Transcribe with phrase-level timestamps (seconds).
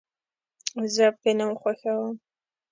[0.95, 2.13] زه فلم خوښوم.